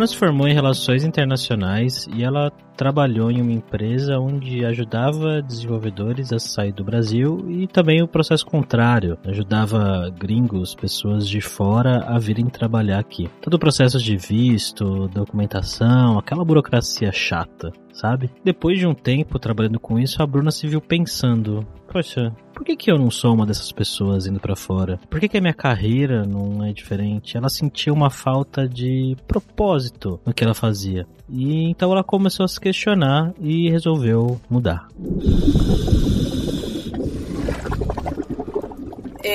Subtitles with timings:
[0.00, 6.32] Bruna se formou em Relações Internacionais e ela trabalhou em uma empresa onde ajudava desenvolvedores
[6.32, 12.18] a sair do Brasil e também o processo contrário, ajudava gringos, pessoas de fora a
[12.18, 13.28] virem trabalhar aqui.
[13.42, 18.30] Todo o processo de visto, documentação, aquela burocracia chata sabe?
[18.42, 22.76] Depois de um tempo trabalhando com isso, a Bruna se viu pensando: Poxa, por que,
[22.76, 25.00] que eu não sou uma dessas pessoas indo para fora?
[25.10, 27.36] Por que, que a minha carreira não é diferente?
[27.36, 31.04] Ela sentiu uma falta de propósito no que ela fazia.
[31.28, 34.86] E então ela começou a se questionar e resolveu mudar.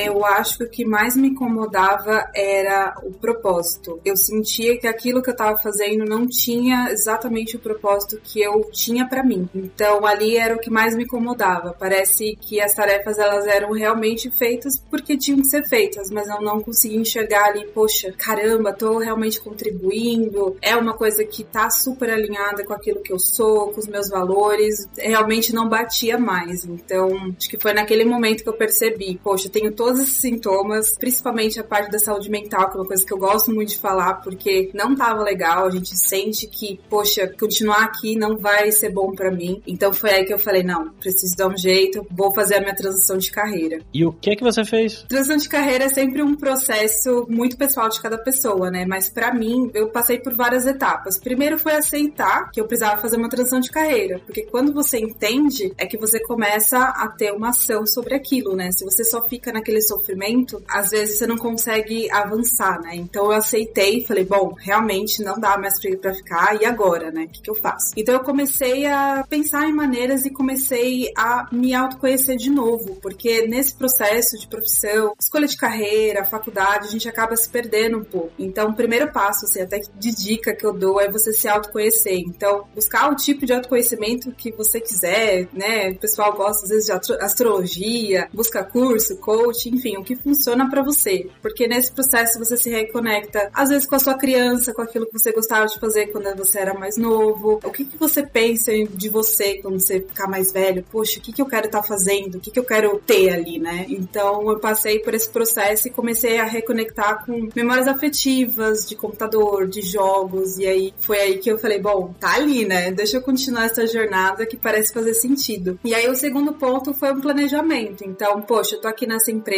[0.04, 4.00] Eu acho que o que mais me incomodava era o propósito.
[4.04, 8.70] Eu sentia que aquilo que eu estava fazendo não tinha exatamente o propósito que eu
[8.72, 9.48] tinha para mim.
[9.56, 11.76] Então ali era o que mais me incomodava.
[11.78, 16.42] Parece que as tarefas elas eram realmente feitas porque tinham que ser feitas, mas eu
[16.42, 20.58] não conseguia enxergar ali, poxa, caramba, tô realmente contribuindo.
[20.62, 24.10] É uma coisa que tá super alinhada com aquilo que eu sou, com os meus
[24.10, 24.88] valores.
[24.98, 26.66] Realmente não batia mais.
[26.66, 31.60] Então, acho que foi naquele momento que eu percebi, poxa, tenho todos esses sintomas, principalmente
[31.60, 34.16] a parte da saúde mental, que é uma coisa que eu gosto muito de falar,
[34.16, 39.12] porque não tava legal, a gente sente que, poxa, continuar aqui não vai ser bom
[39.12, 39.62] para mim.
[39.68, 42.74] Então foi aí que eu falei, não, preciso dar um jeito, vou fazer a minha
[42.74, 43.80] transição de carreira.
[43.94, 45.04] E o que é que você fez?
[45.04, 48.86] Transição de carreira é sempre um processo muito pessoal de cada pessoa, né?
[48.88, 51.20] Mas para mim, eu passei por várias etapas.
[51.20, 55.72] Primeiro foi aceitar que eu precisava fazer uma transição de carreira, porque quando você entende,
[55.78, 58.72] é que você começa a ter uma ação sobre aquilo, né?
[58.72, 62.96] Se você só fica na aquele sofrimento, às vezes você não consegue avançar, né?
[62.96, 67.26] Então eu aceitei, falei, bom, realmente não dá mais pra ficar, e agora, né?
[67.26, 67.94] O que, que eu faço?
[67.98, 73.48] Então eu comecei a pensar em maneiras e comecei a me autoconhecer de novo, porque
[73.48, 78.32] nesse processo de profissão, escolha de carreira, faculdade, a gente acaba se perdendo um pouco.
[78.40, 82.20] Então, o primeiro passo, assim, até de dica que eu dou é você se autoconhecer.
[82.20, 85.92] Então, buscar o tipo de autoconhecimento que você quiser, né?
[85.92, 86.92] O pessoal gosta às vezes de
[87.24, 91.30] astrologia, busca curso, coach, enfim, o que funciona para você.
[91.42, 95.18] Porque nesse processo você se reconecta, às vezes com a sua criança, com aquilo que
[95.18, 97.60] você gostava de fazer quando você era mais novo.
[97.64, 100.84] O que, que você pensa de você quando você ficar mais velho?
[100.92, 102.36] Poxa, o que, que eu quero estar tá fazendo?
[102.36, 103.86] O que, que eu quero ter ali, né?
[103.90, 109.68] Então eu passei por esse processo e comecei a reconectar com memórias afetivas de computador,
[109.68, 112.92] de jogos, e aí foi aí que eu falei, bom, tá ali, né?
[112.92, 115.80] Deixa eu continuar essa jornada que parece fazer sentido.
[115.84, 118.04] E aí o segundo ponto foi o planejamento.
[118.04, 119.55] Então, poxa, eu tô aqui nessa empresa.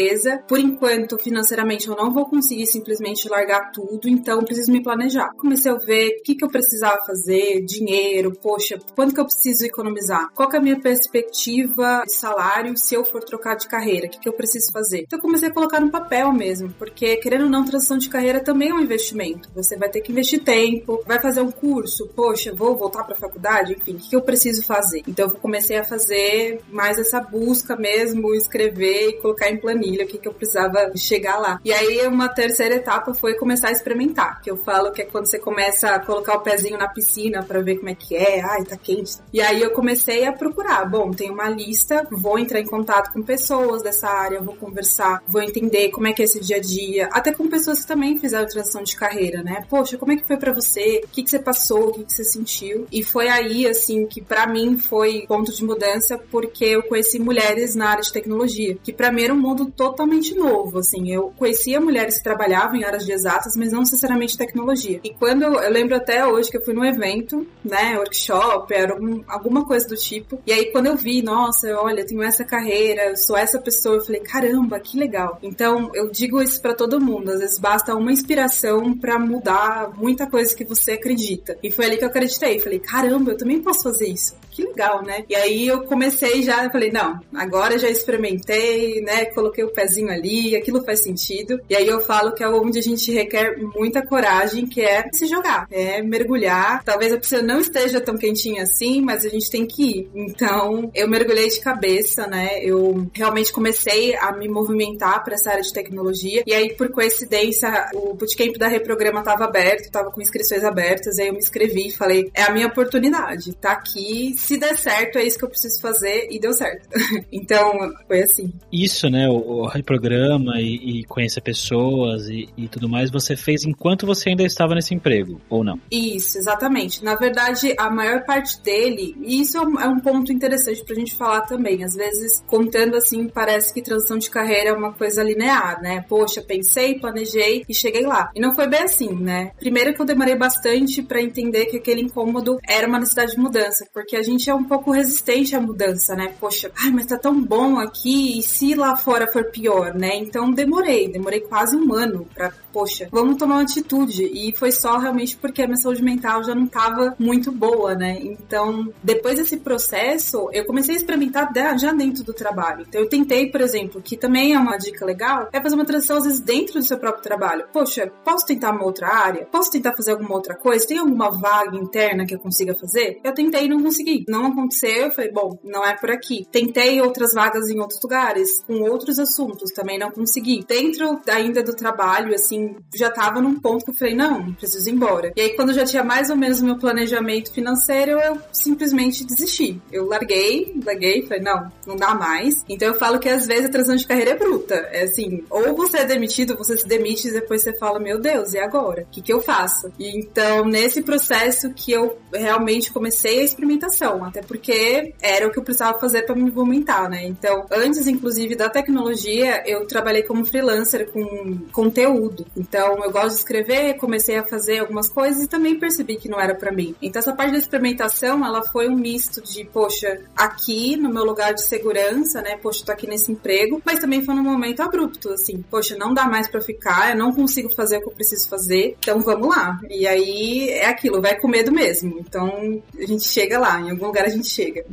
[0.48, 5.30] Por enquanto, financeiramente, eu não vou conseguir simplesmente largar tudo, então preciso me planejar.
[5.38, 9.66] Comecei a ver o que, que eu precisava fazer, dinheiro, poxa, quanto que eu preciso
[9.66, 10.30] economizar?
[10.34, 14.08] Qual é a minha perspectiva de salário se eu for trocar de carreira?
[14.08, 15.02] O que, que eu preciso fazer?
[15.02, 18.70] Então, comecei a colocar no papel mesmo, porque querendo ou não, transição de carreira também
[18.70, 19.50] é um investimento.
[19.56, 23.20] Você vai ter que investir tempo, vai fazer um curso, poxa, vou voltar para a
[23.20, 25.02] faculdade, enfim, o que, que eu preciso fazer?
[25.08, 30.08] Então, eu comecei a fazer mais essa busca mesmo, escrever e colocar em planilha o
[30.08, 31.60] que, que eu precisava chegar lá.
[31.64, 35.28] E aí uma terceira etapa foi começar a experimentar, que eu falo que é quando
[35.28, 38.64] você começa a colocar o pezinho na piscina para ver como é que é, ai,
[38.64, 39.18] tá quente.
[39.34, 43.22] E aí eu comecei a procurar, bom, tem uma lista, vou entrar em contato com
[43.22, 47.10] pessoas dessa área, vou conversar, vou entender como é que é esse dia a dia,
[47.12, 49.66] até com pessoas que também fizeram transição de carreira, né?
[49.70, 51.02] Poxa, como é que foi para você?
[51.04, 51.90] O que, que você passou?
[51.90, 52.88] O que, que você sentiu?
[52.92, 57.76] E foi aí, assim, que para mim foi ponto de mudança, porque eu conheci mulheres
[57.76, 61.12] na área de tecnologia, que para mim era um mundo totalmente novo, assim.
[61.12, 65.00] Eu conhecia mulheres que trabalhavam em áreas de exatas, mas não necessariamente tecnologia.
[65.04, 68.94] E quando eu, eu lembro até hoje que eu fui num evento, né, workshop, era
[68.94, 70.42] algum, alguma coisa do tipo.
[70.46, 74.06] E aí quando eu vi, nossa, olha, tenho essa carreira, eu sou essa pessoa, eu
[74.06, 75.40] falei, caramba, que legal.
[75.42, 80.28] Então, eu digo isso para todo mundo, às vezes basta uma inspiração para mudar muita
[80.28, 81.58] coisa que você acredita.
[81.62, 84.36] E foi ali que eu acreditei, falei, caramba, eu também posso fazer isso.
[84.58, 85.24] Que legal, né?
[85.30, 90.56] E aí eu comecei já, falei, não, agora já experimentei, né, coloquei o pezinho ali,
[90.56, 91.62] aquilo faz sentido.
[91.70, 95.28] E aí eu falo que é onde a gente requer muita coragem, que é se
[95.28, 96.84] jogar, é mergulhar.
[96.84, 100.10] Talvez a piscina não esteja tão quentinha assim, mas a gente tem que ir.
[100.16, 102.58] Então, eu mergulhei de cabeça, né?
[102.64, 106.42] Eu realmente comecei a me movimentar para essa área de tecnologia.
[106.48, 111.20] E aí, por coincidência, o bootcamp da Reprograma estava aberto, estava com inscrições abertas.
[111.20, 115.18] Aí eu me inscrevi e falei: é a minha oportunidade, tá aqui se der certo,
[115.18, 116.88] é isso que eu preciso fazer e deu certo.
[117.32, 117.74] então,
[118.08, 118.54] foi assim.
[118.72, 123.66] Isso, né, o, o reprograma e, e conhecer pessoas e, e tudo mais, você fez
[123.66, 125.78] enquanto você ainda estava nesse emprego, ou não?
[125.92, 127.04] Isso, exatamente.
[127.04, 130.96] Na verdade, a maior parte dele, e isso é um, é um ponto interessante pra
[130.96, 131.84] gente falar também.
[131.84, 136.06] Às vezes, contando assim, parece que transição de carreira é uma coisa linear, né?
[136.08, 138.32] Poxa, pensei, planejei e cheguei lá.
[138.34, 139.52] E não foi bem assim, né?
[139.60, 143.86] Primeiro que eu demorei bastante para entender que aquele incômodo era uma necessidade de mudança,
[143.94, 146.34] porque a gente é um pouco resistente à mudança, né?
[146.40, 150.16] Poxa, ai, mas tá tão bom aqui, e se lá fora for pior, né?
[150.16, 154.24] Então demorei, demorei quase um ano pra, poxa, vamos tomar uma atitude.
[154.24, 158.18] E foi só realmente porque a minha saúde mental já não tava muito boa, né?
[158.22, 162.86] Então, depois desse processo, eu comecei a experimentar já dentro do trabalho.
[162.88, 166.18] Então, eu tentei, por exemplo, que também é uma dica legal, é fazer uma transição
[166.18, 167.66] às vezes dentro do seu próprio trabalho.
[167.72, 169.46] Poxa, posso tentar uma outra área?
[169.46, 170.86] Posso tentar fazer alguma outra coisa?
[170.86, 173.20] Tem alguma vaga interna que eu consiga fazer?
[173.24, 174.26] Eu tentei e não consegui.
[174.28, 176.46] Não aconteceu, eu falei, bom, não é por aqui.
[176.52, 180.64] Tentei outras vagas em outros lugares, com outros assuntos, também não consegui.
[180.68, 184.94] Dentro ainda do trabalho, assim, já tava num ponto que eu falei, não, preciso ir
[184.94, 185.32] embora.
[185.36, 189.82] E aí, quando já tinha mais ou menos meu planejamento financeiro, eu simplesmente desisti.
[189.92, 192.64] Eu larguei, larguei, falei, não, não dá mais.
[192.68, 194.76] Então eu falo que às vezes a transição de carreira é bruta.
[194.92, 198.54] É assim, ou você é demitido, você se demite e depois você fala, meu Deus,
[198.54, 199.04] e agora?
[199.04, 199.92] O que, que eu faço?
[199.98, 205.60] E então, nesse processo que eu realmente comecei a experimentação, até porque era o que
[205.60, 207.26] eu precisava fazer para me movimentar, né?
[207.26, 212.46] Então, antes, inclusive, da tecnologia, eu trabalhei como freelancer com conteúdo.
[212.56, 216.40] Então, eu gosto de escrever, comecei a fazer algumas coisas e também percebi que não
[216.40, 216.96] era para mim.
[217.02, 221.54] Então, essa parte da experimentação, ela foi um misto de, poxa, aqui no meu lugar
[221.54, 222.58] de segurança, né?
[222.58, 226.26] Poxa, tô aqui nesse emprego, mas também foi num momento abrupto, assim, poxa, não dá
[226.26, 229.80] mais para ficar, eu não consigo fazer o que eu preciso fazer, então vamos lá.
[229.90, 232.18] E aí é aquilo, vai com medo mesmo.
[232.20, 234.86] Então, a gente chega lá, em algum lugar a gente chega.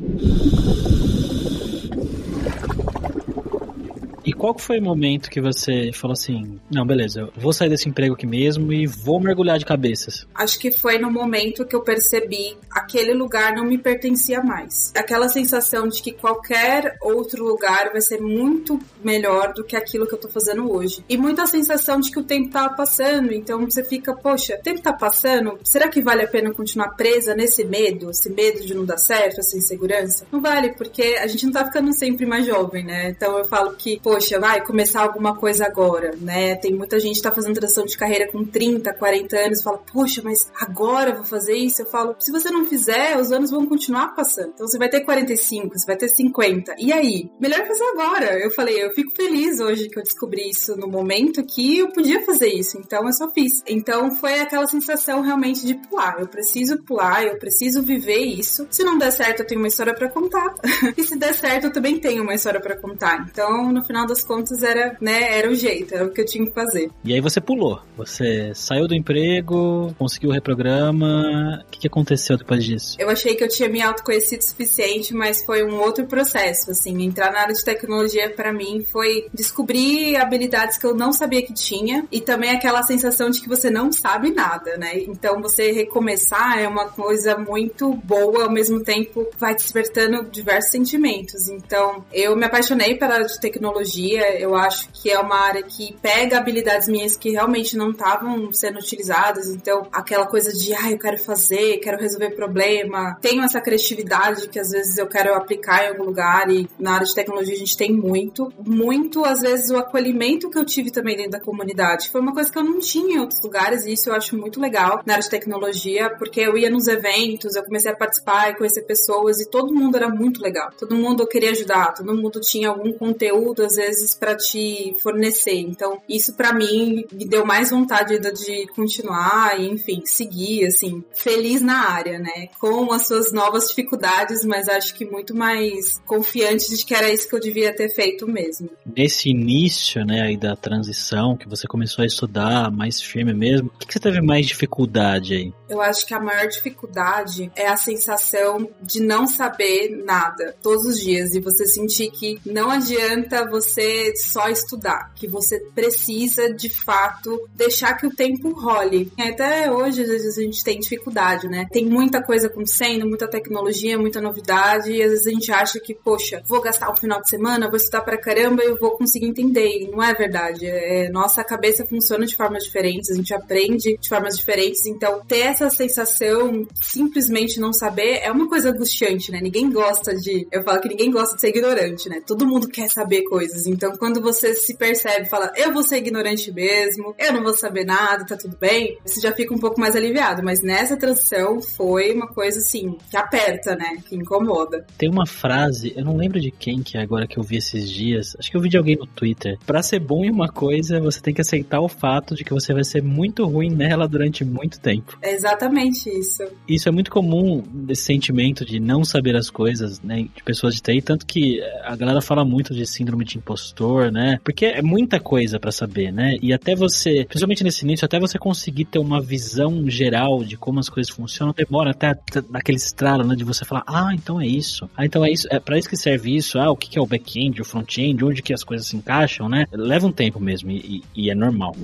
[4.25, 7.89] E qual foi o momento que você falou assim, não, beleza, eu vou sair desse
[7.89, 10.27] emprego aqui mesmo e vou mergulhar de cabeças?
[10.35, 14.93] Acho que foi no momento que eu percebi aquele lugar não me pertencia mais.
[14.95, 20.13] Aquela sensação de que qualquer outro lugar vai ser muito melhor do que aquilo que
[20.13, 21.03] eu tô fazendo hoje.
[21.09, 24.83] E muita sensação de que o tempo tava passando, então você fica, poxa, o tempo
[24.83, 28.85] tá passando, será que vale a pena continuar presa nesse medo, esse medo de não
[28.85, 30.27] dar certo, essa insegurança?
[30.31, 33.09] Não vale, porque a gente não tá ficando sempre mais jovem, né?
[33.09, 36.57] Então eu falo que, pô, vai começar alguma coisa agora, né?
[36.57, 40.21] Tem muita gente que tá fazendo transição de carreira com 30, 40 anos, fala, poxa,
[40.23, 41.83] mas agora vou fazer isso?
[41.83, 44.53] Eu falo, se você não fizer, os anos vão continuar passando.
[44.55, 46.75] Então você vai ter 45, você vai ter 50.
[46.79, 47.31] E aí?
[47.41, 48.39] Melhor fazer agora.
[48.39, 52.25] Eu falei, eu fico feliz hoje que eu descobri isso no momento que eu podia
[52.25, 53.63] fazer isso, então eu só fiz.
[53.67, 56.17] Então foi aquela sensação realmente de pular.
[56.19, 58.67] Eu preciso pular, eu preciso viver isso.
[58.71, 60.55] Se não der certo, eu tenho uma história para contar.
[60.97, 63.27] e se der certo, eu também tenho uma história para contar.
[63.31, 66.47] Então, no final das contas era, né, era o jeito, era o que eu tinha
[66.47, 66.91] que fazer.
[67.05, 72.37] E aí você pulou, você saiu do emprego, conseguiu o reprograma, o que, que aconteceu
[72.37, 72.97] depois disso?
[72.99, 77.03] Eu achei que eu tinha me autoconhecido o suficiente, mas foi um outro processo, assim,
[77.03, 81.53] entrar na área de tecnologia para mim foi descobrir habilidades que eu não sabia que
[81.53, 84.99] tinha e também aquela sensação de que você não sabe nada, né?
[84.99, 91.49] Então você recomeçar é uma coisa muito boa, ao mesmo tempo vai despertando diversos sentimentos.
[91.49, 95.63] Então, eu me apaixonei pela área de tecnologia tecnologia, eu acho que é uma área
[95.63, 99.49] que pega habilidades minhas que realmente não estavam sendo utilizadas.
[99.49, 103.17] Então, aquela coisa de, ah, eu quero fazer, quero resolver problema.
[103.21, 107.07] Tenho essa criatividade que às vezes eu quero aplicar em algum lugar e na área
[107.07, 108.53] de tecnologia a gente tem muito.
[108.65, 112.11] Muito, às vezes, o acolhimento que eu tive também dentro da comunidade.
[112.11, 114.61] Foi uma coisa que eu não tinha em outros lugares e isso eu acho muito
[114.61, 118.57] legal na área de tecnologia, porque eu ia nos eventos, eu comecei a participar e
[118.57, 120.71] conhecer pessoas e todo mundo era muito legal.
[120.79, 125.59] Todo mundo queria ajudar, todo mundo tinha algum conteúdo, às vezes vezes para te fornecer.
[125.59, 131.61] Então, isso para mim me deu mais vontade de continuar e, enfim, seguir, assim, feliz
[131.61, 132.49] na área, né?
[132.61, 137.29] Com as suas novas dificuldades, mas acho que muito mais confiante de que era isso
[137.29, 138.71] que eu devia ter feito mesmo.
[138.85, 143.79] Nesse início, né, aí da transição, que você começou a estudar mais firme mesmo, o
[143.79, 145.53] que, que você teve mais dificuldade aí?
[145.69, 151.01] Eu acho que a maior dificuldade é a sensação de não saber nada todos os
[151.01, 153.84] dias e você sentir que não adianta você
[154.17, 159.11] só estudar, que você precisa de fato deixar que o tempo role.
[159.19, 161.67] Até hoje, às vezes, a gente tem dificuldade, né?
[161.71, 165.95] Tem muita coisa acontecendo, muita tecnologia, muita novidade, e às vezes a gente acha que,
[165.95, 169.27] poxa, vou gastar o final de semana, vou estudar pra caramba e eu vou conseguir
[169.27, 169.83] entender.
[169.83, 170.67] E não é verdade.
[170.67, 175.41] É, nossa cabeça funciona de formas diferentes, a gente aprende de formas diferentes, então ter
[175.41, 179.41] essa sensação, simplesmente não saber, é uma coisa angustiante, né?
[179.41, 180.47] Ninguém gosta de.
[180.51, 182.21] Eu falo que ninguém gosta de ser ignorante, né?
[182.27, 183.67] Todo mundo quer saber coisas.
[183.75, 187.85] Então, quando você se percebe, fala, eu vou ser ignorante mesmo, eu não vou saber
[187.85, 190.43] nada, tá tudo bem, você já fica um pouco mais aliviado.
[190.45, 193.97] Mas nessa transição foi uma coisa assim, que aperta, né?
[194.09, 194.87] Que incomoda.
[194.97, 197.91] Tem uma frase, eu não lembro de quem que é agora que eu vi esses
[197.91, 199.59] dias, acho que eu vi de alguém no Twitter.
[199.67, 202.73] Pra ser bom em uma coisa, você tem que aceitar o fato de que você
[202.73, 205.19] vai ser muito ruim nela durante muito tempo.
[205.21, 206.45] É exatamente isso.
[206.69, 210.29] Isso é muito comum, esse sentimento de não saber as coisas, né?
[210.35, 213.64] De pessoas de TI, tanto que a galera fala muito de síndrome de impostor,
[214.11, 214.39] né?
[214.45, 216.37] Porque é muita coisa para saber, né?
[216.43, 220.81] E até você, principalmente nesse início, até você conseguir ter uma visão geral de como
[220.81, 222.17] as coisas funcionam, demora até
[222.51, 223.35] naquele estralo, né?
[223.35, 224.89] De você falar, ah, então é isso.
[224.97, 225.47] Ah, então é isso.
[225.51, 226.59] É para isso que serve isso.
[226.59, 229.67] Ah, o que é o back-end, o front-end, onde que as coisas se encaixam, né?
[229.73, 231.75] Leva um tempo mesmo e, e é normal.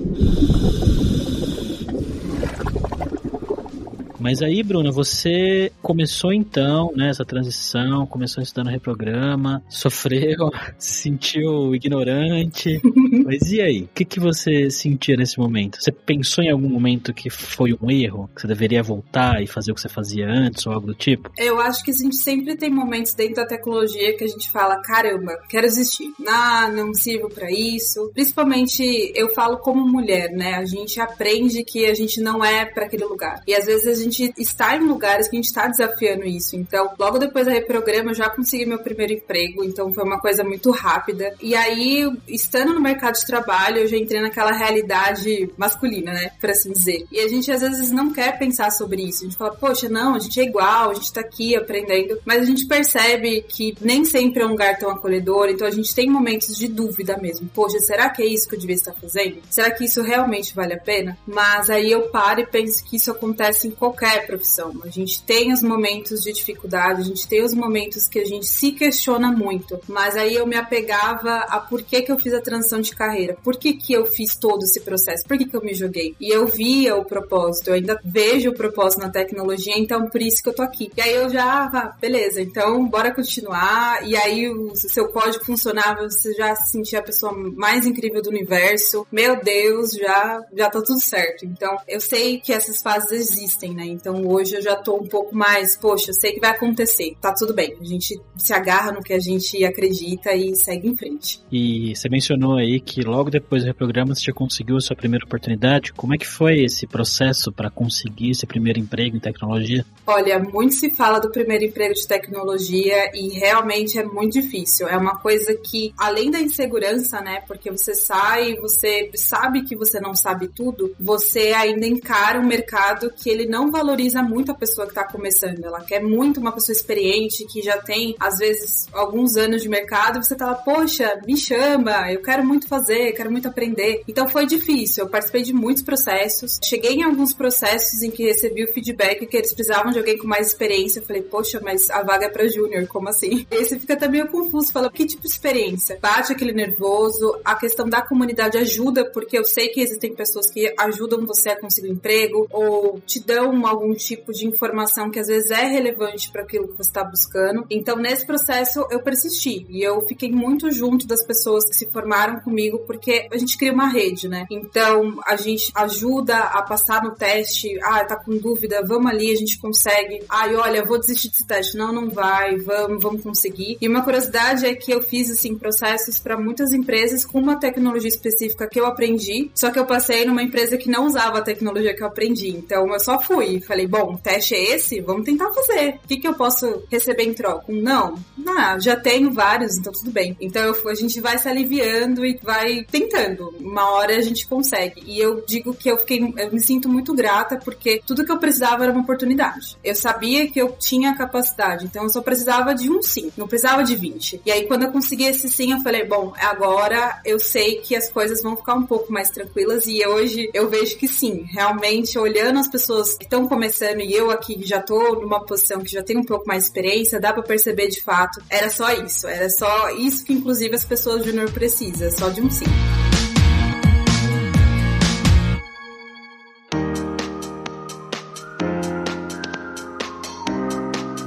[4.21, 11.73] Mas aí, Bruna, você começou então, né, essa transição, começou estudando reprograma, sofreu, se sentiu
[11.73, 12.79] ignorante.
[13.25, 13.81] Mas e aí?
[13.81, 15.81] O que, que você sentia nesse momento?
[15.81, 18.29] Você pensou em algum momento que foi um erro?
[18.35, 21.31] Que você deveria voltar e fazer o que você fazia antes ou algo do tipo?
[21.35, 24.79] Eu acho que a gente sempre tem momentos dentro da tecnologia que a gente fala,
[24.83, 26.11] caramba, quero existir.
[26.27, 28.11] Ah, não sirvo para isso.
[28.13, 28.83] Principalmente
[29.15, 30.55] eu falo como mulher, né?
[30.55, 33.41] A gente aprende que a gente não é para aquele lugar.
[33.47, 36.55] E às vezes a gente gente está em lugares que a gente está desafiando isso.
[36.55, 40.43] Então, logo depois da reprograma, eu já consegui meu primeiro emprego, então foi uma coisa
[40.43, 41.33] muito rápida.
[41.41, 46.31] E aí, estando no mercado de trabalho, eu já entrei naquela realidade masculina, né?
[46.39, 47.05] Por assim dizer.
[47.11, 49.23] E a gente às vezes não quer pensar sobre isso.
[49.23, 52.19] A gente fala, poxa, não, a gente é igual, a gente tá aqui aprendendo.
[52.25, 55.93] Mas a gente percebe que nem sempre é um lugar tão acolhedor, então a gente
[55.93, 57.49] tem momentos de dúvida mesmo.
[57.53, 59.37] Poxa, será que é isso que eu devia estar fazendo?
[59.49, 61.17] Será que isso realmente vale a pena?
[61.25, 64.73] Mas aí eu paro e penso que isso acontece em qualquer qualquer profissão.
[64.83, 68.47] A gente tem os momentos de dificuldade, a gente tem os momentos que a gente
[68.47, 69.79] se questiona muito.
[69.87, 73.37] Mas aí eu me apegava a por que, que eu fiz a transição de carreira,
[73.43, 76.15] por que, que eu fiz todo esse processo, por que, que eu me joguei.
[76.19, 80.41] E eu via o propósito, eu ainda vejo o propósito na tecnologia, então por isso
[80.41, 80.91] que eu tô aqui.
[80.97, 84.07] E aí eu já, ah, beleza, então bora continuar.
[84.07, 88.29] E aí o seu código funcionava, você já se sentia a pessoa mais incrível do
[88.29, 89.05] universo.
[89.11, 91.45] Meu Deus, já, já tá tudo certo.
[91.45, 93.90] Então eu sei que essas fases existem, né?
[93.91, 97.33] Então hoje eu já tô um pouco mais, poxa, eu sei que vai acontecer, tá
[97.33, 97.75] tudo bem.
[97.79, 101.41] A gente se agarra no que a gente acredita e segue em frente.
[101.51, 105.25] E você mencionou aí que logo depois do reprograma você já conseguiu a sua primeira
[105.25, 105.93] oportunidade.
[105.93, 109.85] Como é que foi esse processo para conseguir esse primeiro emprego em tecnologia?
[110.07, 114.87] Olha, muito se fala do primeiro emprego de tecnologia e realmente é muito difícil.
[114.87, 117.41] É uma coisa que, além da insegurança, né?
[117.47, 123.11] Porque você sai, você sabe que você não sabe tudo, você ainda encara um mercado
[123.11, 125.65] que ele não valoriza valoriza muito a pessoa que está começando.
[125.65, 130.23] Ela quer muito uma pessoa experiente, que já tem, às vezes, alguns anos de mercado,
[130.23, 134.03] você tá lá, poxa, me chama, eu quero muito fazer, quero muito aprender.
[134.07, 135.03] Então foi difícil.
[135.03, 136.59] Eu participei de muitos processos.
[136.63, 140.27] Cheguei em alguns processos em que recebi o feedback que eles precisavam de alguém com
[140.27, 140.99] mais experiência.
[140.99, 143.45] Eu falei, poxa, mas a vaga é pra júnior, como assim?
[143.51, 145.97] E aí você fica também confuso, fala, que tipo de experiência?
[146.01, 150.73] Bate aquele nervoso, a questão da comunidade ajuda, porque eu sei que existem pessoas que
[150.79, 155.27] ajudam você a conseguir um emprego, ou te dão algum tipo de informação que às
[155.27, 157.65] vezes é relevante para aquilo que você está buscando.
[157.69, 162.39] Então, nesse processo, eu persisti e eu fiquei muito junto das pessoas que se formaram
[162.39, 164.45] comigo, porque a gente cria uma rede, né?
[164.49, 167.79] Então, a gente ajuda a passar no teste.
[167.83, 170.23] Ah, tá com dúvida, vamos ali, a gente consegue.
[170.29, 171.77] Ai, olha, vou desistir desse teste.
[171.77, 173.77] Não, não vai, vamos, vamos conseguir.
[173.81, 178.09] E uma curiosidade é que eu fiz, assim, processos para muitas empresas com uma tecnologia
[178.09, 181.95] específica que eu aprendi, só que eu passei numa empresa que não usava a tecnologia
[181.95, 182.49] que eu aprendi.
[182.49, 185.99] Então, eu só fui falei, bom, o teste é esse, vamos tentar fazer.
[186.03, 187.65] O que, que eu posso receber em troca?
[187.67, 188.15] Não,
[188.47, 190.37] ah, já tenho vários, então tudo bem.
[190.39, 193.53] Então eu, a gente vai se aliviando e vai tentando.
[193.59, 195.03] Uma hora a gente consegue.
[195.05, 198.37] E eu digo que eu fiquei, eu me sinto muito grata porque tudo que eu
[198.37, 199.77] precisava era uma oportunidade.
[199.83, 203.83] Eu sabia que eu tinha capacidade, então eu só precisava de um sim, não precisava
[203.83, 204.41] de 20.
[204.45, 208.09] E aí quando eu consegui esse sim, eu falei, bom, agora eu sei que as
[208.09, 212.59] coisas vão ficar um pouco mais tranquilas e hoje eu vejo que sim, realmente olhando
[212.59, 216.03] as pessoas que estão estão começando e eu aqui já tô numa posição que já
[216.03, 219.49] tenho um pouco mais de experiência, dá para perceber de fato, era só isso, era
[219.49, 222.65] só isso que inclusive as pessoas júnior precisam, só de um sim.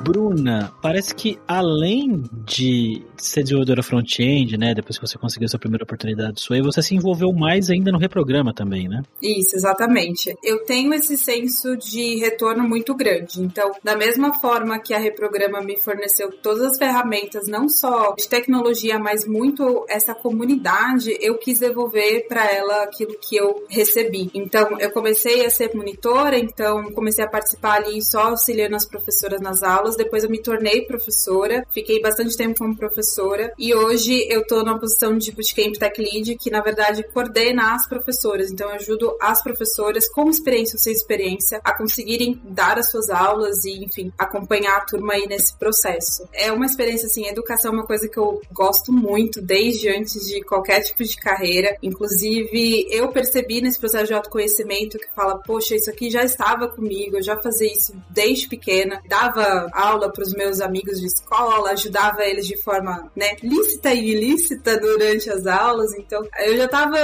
[0.05, 5.85] Bruna, parece que além de ser desenvolvedora front-end, né, depois que você conseguiu sua primeira
[5.85, 9.03] oportunidade sua, você se envolveu mais ainda no reprograma também, né?
[9.23, 10.35] Isso, exatamente.
[10.45, 13.41] Eu tenho esse senso de retorno muito grande.
[13.41, 18.29] Então, da mesma forma que a reprograma me forneceu todas as ferramentas, não só de
[18.29, 24.31] tecnologia, mas muito essa comunidade, eu quis devolver para ela aquilo que eu recebi.
[24.35, 29.41] Então, eu comecei a ser monitora, então comecei a participar ali só auxiliando as professoras
[29.41, 34.27] nas aulas aulas, depois eu me tornei professora, fiquei bastante tempo como professora e hoje
[34.29, 38.51] eu tô na posição de Bootcamp Tech Lead, que na verdade coordena as professoras.
[38.51, 43.09] Então eu ajudo as professoras com experiência ou sem experiência a conseguirem dar as suas
[43.09, 46.29] aulas e, enfim, acompanhar a turma aí nesse processo.
[46.33, 50.43] É uma experiência assim, educação é uma coisa que eu gosto muito desde antes de
[50.43, 51.77] qualquer tipo de carreira.
[51.83, 57.17] Inclusive, eu percebi nesse processo de autoconhecimento que fala, poxa, isso aqui já estava comigo,
[57.17, 62.25] eu já fazia isso desde pequena, dava aula para os meus amigos de escola, ajudava
[62.25, 65.93] eles de forma né, lícita e ilícita durante as aulas.
[65.99, 66.99] Então, eu já estava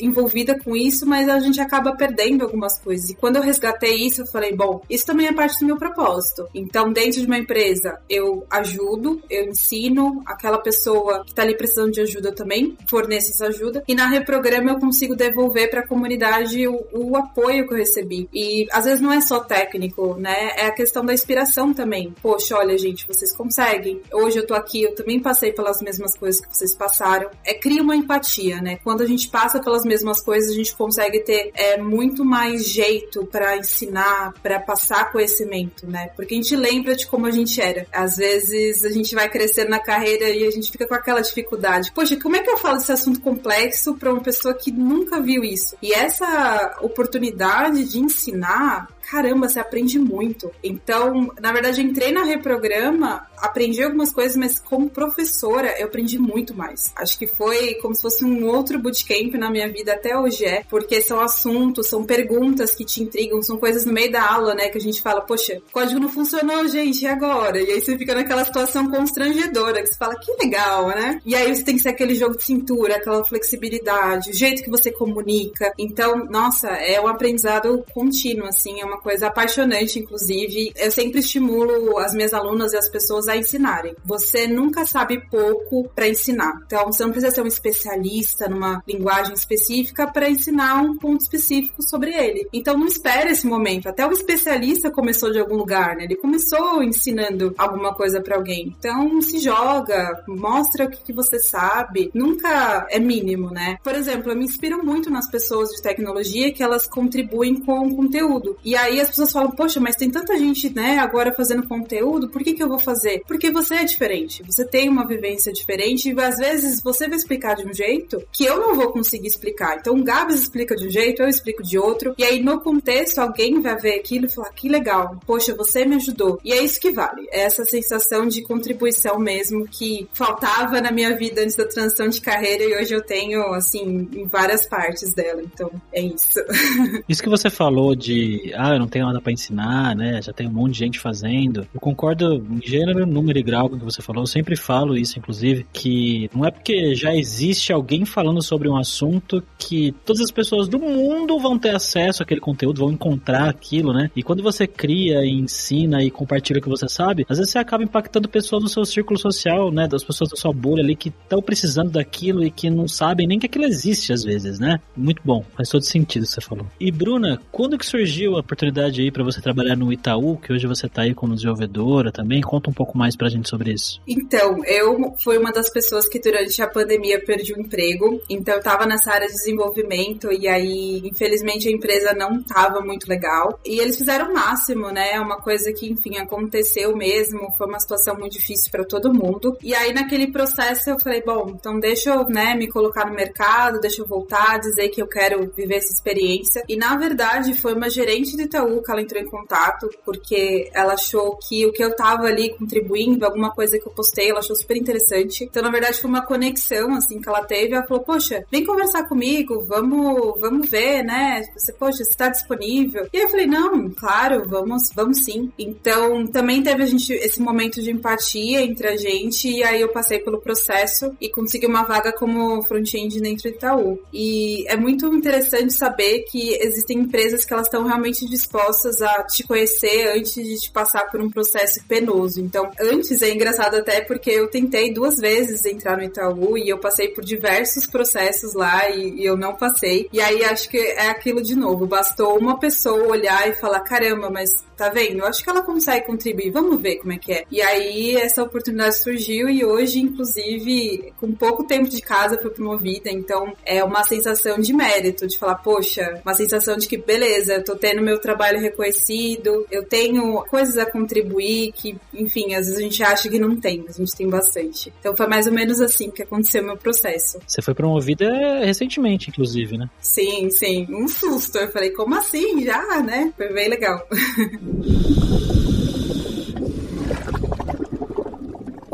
[0.00, 3.10] envolvida com isso, mas a gente acaba perdendo algumas coisas.
[3.10, 6.48] E quando eu resgatei isso, eu falei, bom, isso também é parte do meu propósito.
[6.54, 11.92] Então, dentro de uma empresa, eu ajudo, eu ensino aquela pessoa que está ali precisando
[11.92, 13.82] de ajuda, também forneço essa ajuda.
[13.86, 18.28] E na reprograma eu consigo devolver para a comunidade o, o apoio que eu recebi.
[18.32, 20.50] E às vezes não é só técnico, né?
[20.56, 24.00] É a questão da inspiração também poxa, olha, gente, vocês conseguem.
[24.10, 27.28] Hoje eu tô aqui, eu também passei pelas mesmas coisas que vocês passaram.
[27.44, 28.78] É cria uma empatia, né?
[28.82, 33.26] Quando a gente passa pelas mesmas coisas, a gente consegue ter é, muito mais jeito
[33.26, 36.08] para ensinar, para passar conhecimento, né?
[36.16, 37.86] Porque a gente lembra de como a gente era.
[37.92, 41.92] Às vezes a gente vai crescendo na carreira e a gente fica com aquela dificuldade.
[41.92, 45.44] Poxa, como é que eu falo esse assunto complexo para uma pessoa que nunca viu
[45.44, 45.76] isso?
[45.82, 50.50] E essa oportunidade de ensinar caramba, você aprende muito.
[50.62, 56.54] Então, na verdade, entrei na Reprograma aprendi algumas coisas, mas como professora eu aprendi muito
[56.54, 56.92] mais.
[56.96, 60.64] Acho que foi como se fosse um outro bootcamp na minha vida até hoje é,
[60.68, 64.68] porque são assuntos, são perguntas que te intrigam, são coisas no meio da aula, né,
[64.68, 67.60] que a gente fala, poxa, código não funcionou, gente, e agora?
[67.60, 71.20] E aí você fica naquela situação constrangedora, que você fala, que legal, né?
[71.24, 74.70] E aí você tem que ser aquele jogo de cintura, aquela flexibilidade, o jeito que
[74.70, 75.72] você comunica.
[75.78, 80.72] Então, nossa, é um aprendizado contínuo, assim, é uma coisa apaixonante, inclusive.
[80.76, 83.94] Eu sempre estimulo as minhas alunas e as pessoas a ensinarem.
[84.04, 86.60] Você nunca sabe pouco para ensinar.
[86.66, 91.82] Então, você não precisa ser um especialista numa linguagem específica para ensinar um ponto específico
[91.82, 92.48] sobre ele.
[92.52, 93.88] Então, não espere esse momento.
[93.88, 96.04] Até o especialista começou de algum lugar, né?
[96.04, 98.74] Ele começou ensinando alguma coisa para alguém.
[98.78, 102.10] Então, se joga, mostra o que, que você sabe.
[102.14, 103.78] Nunca é mínimo, né?
[103.82, 108.56] Por exemplo, eu me inspiro muito nas pessoas de tecnologia que elas contribuem com conteúdo.
[108.64, 112.42] E aí as pessoas falam, poxa, mas tem tanta gente, né, agora fazendo conteúdo, por
[112.42, 113.22] que, que eu vou fazer?
[113.26, 117.56] Porque você é diferente, você tem uma vivência diferente e às vezes você vai explicar
[117.56, 119.76] de um jeito que eu não vou conseguir explicar.
[119.78, 123.18] Então o Gabs explica de um jeito, eu explico de outro, e aí no contexto
[123.18, 126.38] alguém vai ver aquilo e falar: que legal, poxa, você me ajudou.
[126.44, 131.16] E é isso que vale, é essa sensação de contribuição mesmo que faltava na minha
[131.16, 135.42] vida antes da transição de carreira e hoje eu tenho, assim, em várias partes dela.
[135.42, 136.40] Então é isso.
[137.08, 140.20] Isso que você falou de, ah, eu não tenho nada para ensinar, né?
[140.22, 141.66] Já tem um monte de gente fazendo.
[141.72, 145.66] Eu concordo em gênero número e grau que você falou, eu sempre falo isso, inclusive,
[145.72, 150.68] que não é porque já existe alguém falando sobre um assunto que todas as pessoas
[150.68, 154.10] do mundo vão ter acesso àquele conteúdo, vão encontrar aquilo, né?
[154.14, 157.82] E quando você cria ensina e compartilha o que você sabe, às vezes você acaba
[157.84, 159.86] impactando pessoas no seu círculo social, né?
[159.88, 163.38] Das pessoas da sua bolha ali que estão precisando daquilo e que não sabem nem
[163.38, 164.80] que aquilo existe às vezes, né?
[164.96, 166.66] Muito bom, faz todo sentido que você falou.
[166.80, 170.66] E Bruna, quando que surgiu a oportunidade aí para você trabalhar no Itaú, que hoje
[170.66, 172.40] você tá aí como desenvolvedora também?
[172.40, 174.00] Conta um pouco mais mais pra gente sobre isso?
[174.06, 178.20] Então, eu fui uma das pessoas que durante a pandemia perdi o emprego.
[178.28, 183.06] Então, eu tava nessa área de desenvolvimento e aí, infelizmente, a empresa não tava muito
[183.08, 183.58] legal.
[183.64, 185.20] E eles fizeram o máximo, né?
[185.20, 187.52] Uma coisa que, enfim, aconteceu mesmo.
[187.56, 189.56] Foi uma situação muito difícil para todo mundo.
[189.62, 193.80] E aí, naquele processo, eu falei, bom, então deixa eu, né, me colocar no mercado,
[193.80, 196.62] deixa eu voltar, dizer que eu quero viver essa experiência.
[196.68, 200.94] E, na verdade, foi uma gerente de Itaú que ela entrou em contato, porque ela
[200.94, 202.83] achou que o que eu tava ali contribuindo,
[203.24, 205.44] alguma coisa que eu postei, ela achou super interessante.
[205.44, 207.74] Então, na verdade, foi uma conexão, assim, que ela teve.
[207.74, 211.42] Ela falou, poxa, vem conversar comigo, vamos, vamos ver, né?
[211.56, 213.06] Você, poxa, você tá disponível?
[213.12, 215.52] E eu falei, não, claro, vamos, vamos sim.
[215.58, 219.88] Então, também teve a gente, esse momento de empatia entre a gente, e aí eu
[219.88, 224.00] passei pelo processo e consegui uma vaga como front-end dentro do Itaú.
[224.12, 229.42] E é muito interessante saber que existem empresas que elas estão realmente dispostas a te
[229.44, 232.40] conhecer antes de te passar por um processo penoso.
[232.40, 236.78] Então, antes é engraçado até porque eu tentei duas vezes entrar no Itaú e eu
[236.78, 240.08] passei por diversos processos lá e, e eu não passei.
[240.12, 241.86] E aí acho que é aquilo de novo.
[241.86, 245.18] Bastou uma pessoa olhar e falar: caramba, mas tá vendo?
[245.18, 247.44] Eu acho que ela consegue contribuir, vamos ver como é que é.
[247.50, 253.10] E aí essa oportunidade surgiu e hoje, inclusive, com pouco tempo de casa foi promovida,
[253.10, 257.64] então é uma sensação de mérito, de falar, poxa, uma sensação de que beleza, eu
[257.64, 262.82] tô tendo meu trabalho reconhecido, eu tenho coisas a contribuir que, enfim, às vezes a
[262.82, 264.92] gente acha que não tem, mas a gente tem bastante.
[265.00, 267.38] Então foi mais ou menos assim que aconteceu o meu processo.
[267.46, 268.28] Você foi promovida
[268.64, 269.88] recentemente, inclusive, né?
[270.00, 270.86] Sim, sim.
[270.90, 271.58] Um susto.
[271.58, 272.64] Eu falei, como assim?
[272.64, 273.32] Já, né?
[273.36, 274.06] Foi bem legal.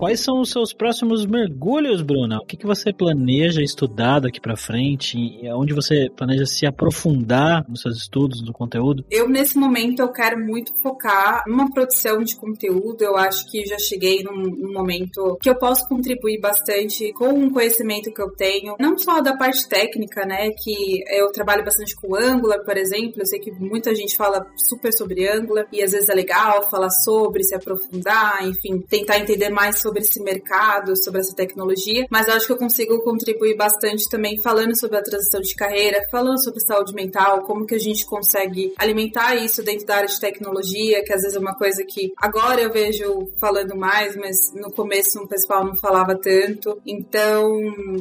[0.01, 2.39] Quais são os seus próximos mergulhos, Bruna?
[2.39, 5.19] O que, que você planeja estudar daqui para frente?
[5.55, 9.05] Onde você planeja se aprofundar nos seus estudos, no conteúdo?
[9.11, 13.03] Eu, nesse momento, eu quero muito focar numa produção de conteúdo.
[13.03, 17.53] Eu acho que já cheguei num, num momento que eu posso contribuir bastante com o
[17.53, 18.77] conhecimento que eu tenho.
[18.81, 20.49] Não só da parte técnica, né?
[20.65, 23.21] Que eu trabalho bastante com Angular, por exemplo.
[23.21, 26.89] Eu sei que muita gente fala super sobre Angular e às vezes é legal falar
[26.89, 32.29] sobre, se aprofundar, enfim, tentar entender mais sobre sobre esse mercado, sobre essa tecnologia, mas
[32.29, 36.61] acho que eu consigo contribuir bastante também falando sobre a transição de carreira, falando sobre
[36.61, 41.13] saúde mental, como que a gente consegue alimentar isso dentro da área de tecnologia, que
[41.13, 45.29] às vezes é uma coisa que agora eu vejo falando mais, mas no começo o
[45.29, 46.81] pessoal não falava tanto.
[46.87, 47.51] Então,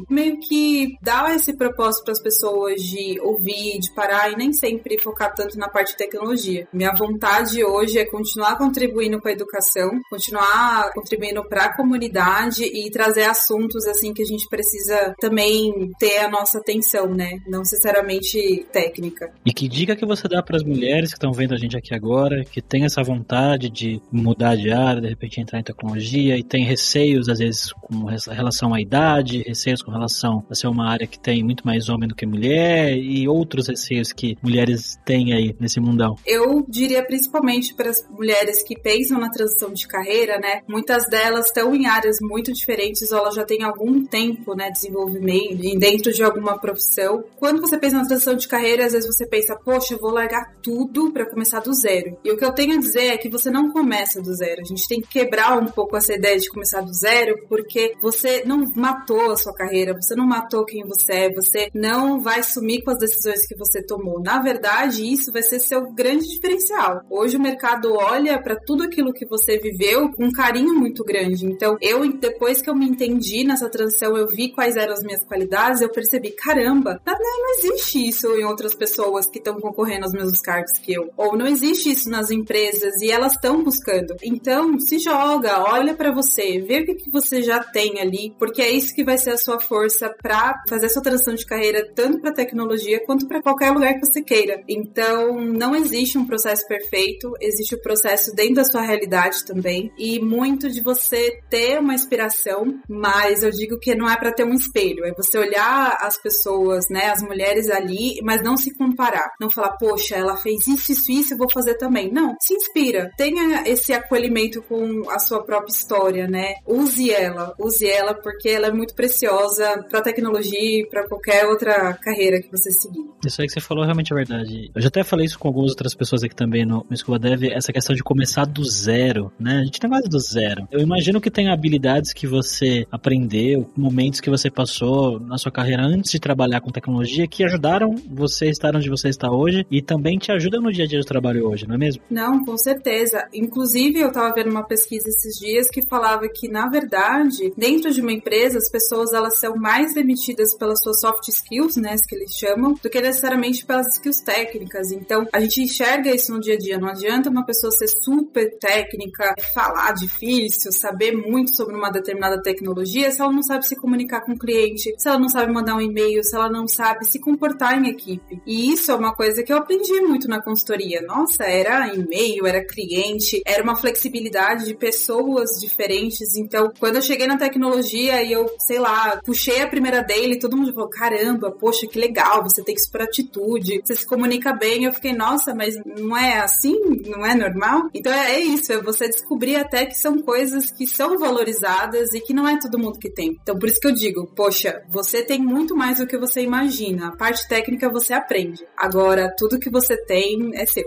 [0.09, 4.99] meio que dá esse propósito para as pessoas de ouvir, de parar e nem sempre
[4.99, 6.67] focar tanto na parte de tecnologia.
[6.71, 13.23] Minha vontade hoje é continuar contribuindo com a educação, continuar contribuindo para comunidade e trazer
[13.23, 17.39] assuntos assim que a gente precisa também ter a nossa atenção, né?
[17.47, 19.31] Não necessariamente técnica.
[19.45, 21.95] E que dica que você dá para as mulheres que estão vendo a gente aqui
[21.95, 26.43] agora, que tem essa vontade de mudar de área, de repente entrar em tecnologia e
[26.43, 31.07] tem receios às vezes com relação à idade, receios com relação a ser uma área
[31.07, 35.55] que tem muito mais homem do que mulher e outros receios que mulheres têm aí
[35.59, 36.17] nesse mundão?
[36.25, 40.61] Eu diria principalmente para as mulheres que pensam na transição de carreira, né?
[40.67, 45.79] Muitas delas estão estão em áreas muito diferentes ela já tem algum tempo, né, desenvolvimento
[45.79, 47.23] dentro de alguma profissão.
[47.37, 50.55] Quando você pensa na transição de carreira, às vezes você pensa, poxa, eu vou largar
[50.61, 52.17] tudo para começar do zero.
[52.23, 54.61] E o que eu tenho a dizer é que você não começa do zero.
[54.61, 58.43] A gente tem que quebrar um pouco essa ideia de começar do zero, porque você
[58.45, 62.83] não matou a sua carreira, você não matou quem você é, você não vai sumir
[62.83, 64.21] com as decisões que você tomou.
[64.21, 67.01] Na verdade, isso vai ser seu grande diferencial.
[67.09, 71.45] Hoje o mercado olha para tudo aquilo que você viveu com um carinho muito grande.
[71.59, 75.25] Então, eu, depois que eu me entendi nessa transição, eu vi quais eram as minhas
[75.25, 80.13] qualidades, eu percebi, caramba, não, não existe isso em outras pessoas que estão concorrendo aos
[80.13, 81.11] mesmos cargos que eu.
[81.17, 84.15] Ou não existe isso nas empresas e elas estão buscando.
[84.23, 88.61] Então, se joga, olha para você, vê o que, que você já tem ali, porque
[88.61, 91.91] é isso que vai ser a sua força para fazer a sua transição de carreira
[91.93, 94.63] tanto para tecnologia quanto para qualquer lugar que você queira.
[94.65, 100.21] Então, não existe um processo perfeito, existe o processo dentro da sua realidade também e
[100.21, 104.53] muito de você ter uma inspiração, mas eu digo que não é para ter um
[104.53, 109.31] espelho, é você olhar as pessoas, né, as mulheres ali, mas não se comparar.
[109.39, 112.11] Não falar, poxa, ela fez isso, isso, isso, eu vou fazer também.
[112.11, 113.11] Não, se inspira.
[113.17, 116.55] Tenha esse acolhimento com a sua própria história, né?
[116.65, 121.93] Use ela, use ela porque ela é muito preciosa para tecnologia e para qualquer outra
[121.93, 123.05] carreira que você seguir.
[123.25, 124.71] Isso aí que você falou realmente é verdade.
[124.73, 127.73] Eu já até falei isso com algumas outras pessoas aqui também no, no Dev, essa
[127.73, 129.59] questão de começar do zero, né?
[129.59, 130.67] A gente não é quase do zero.
[130.71, 135.83] Eu imagino que tem habilidades que você aprendeu, momentos que você passou na sua carreira
[135.83, 139.81] antes de trabalhar com tecnologia que ajudaram você a estar onde você está hoje e
[139.81, 142.03] também te ajudam no dia a dia do trabalho hoje, não é mesmo?
[142.09, 143.25] Não, com certeza.
[143.33, 148.01] Inclusive, eu estava vendo uma pesquisa esses dias que falava que, na verdade, dentro de
[148.01, 152.35] uma empresa, as pessoas elas são mais demitidas pelas suas soft skills, né, que eles
[152.35, 154.91] chamam, do que necessariamente pelas skills técnicas.
[154.91, 156.77] Então, a gente enxerga isso no dia a dia.
[156.77, 163.11] Não adianta uma pessoa ser super técnica, falar difícil, saber muito sobre uma determinada tecnologia
[163.11, 165.81] se ela não sabe se comunicar com o cliente, se ela não sabe mandar um
[165.81, 168.41] e-mail, se ela não sabe se comportar em equipe.
[168.45, 171.01] E isso é uma coisa que eu aprendi muito na consultoria.
[171.01, 176.35] Nossa, era e-mail, era cliente, era uma flexibilidade de pessoas diferentes.
[176.35, 180.57] Então, quando eu cheguei na tecnologia e eu, sei lá, puxei a primeira dele, todo
[180.57, 184.85] mundo falou: caramba, poxa, que legal, você tem que expor atitude, você se comunica bem.
[184.85, 186.77] Eu fiquei, nossa, mas não é assim?
[187.07, 187.89] Não é normal?
[187.93, 192.21] Então é, é isso, é você descobrir até que são coisas que são valorizadas e
[192.21, 193.37] que não é todo mundo que tem.
[193.41, 197.09] Então, por isso que eu digo, poxa, você tem muito mais do que você imagina.
[197.09, 198.65] A parte técnica você aprende.
[198.77, 200.83] Agora, tudo que você tem é seu.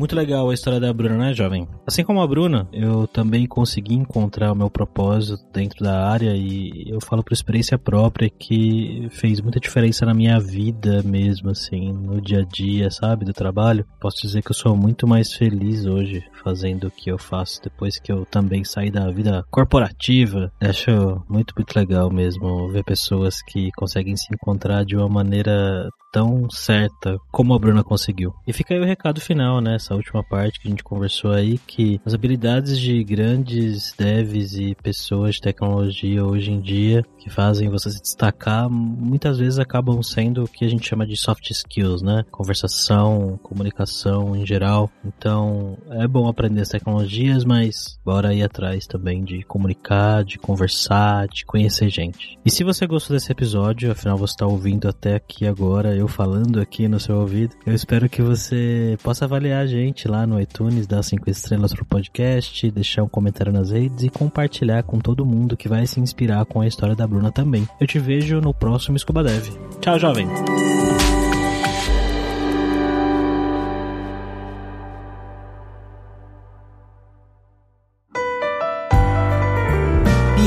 [0.00, 1.68] Muito legal a história da Bruna, né, jovem?
[1.86, 6.88] Assim como a Bruna, eu também consegui encontrar o meu propósito dentro da área e
[6.88, 12.18] eu falo por experiência própria que fez muita diferença na minha vida mesmo, assim, no
[12.18, 13.84] dia a dia, sabe, do trabalho.
[14.00, 17.98] Posso dizer que eu sou muito mais feliz hoje fazendo o que eu faço depois
[17.98, 20.50] que eu também saí da vida corporativa.
[20.62, 26.48] Acho muito, muito legal mesmo ver pessoas que conseguem se encontrar de uma maneira tão
[26.50, 28.34] certa como a Bruna conseguiu.
[28.46, 29.76] E fica aí o recado final, né?
[29.76, 34.74] Essa última parte que a gente conversou aí, que as habilidades de grandes devs e
[34.74, 40.44] pessoas de tecnologia hoje em dia que fazem você se destacar, muitas vezes acabam sendo
[40.44, 42.24] o que a gente chama de soft skills, né?
[42.30, 44.90] Conversação, comunicação em geral.
[45.04, 51.28] Então, é bom aprender as tecnologias, mas bora ir atrás também de comunicar, de conversar,
[51.28, 52.38] de conhecer gente.
[52.44, 56.60] E se você gostou desse episódio, afinal você está ouvindo até aqui agora, eu falando
[56.60, 60.86] aqui no seu ouvido, eu espero que você possa avaliar a gente lá no iTunes,
[60.86, 65.56] dar cinco estrelas pro podcast, deixar um comentário nas redes e compartilhar com todo mundo
[65.56, 67.68] que vai se inspirar com a história da Bruna também.
[67.80, 69.48] Eu te vejo no próximo Scuba Dev.
[69.80, 70.26] Tchau, jovem!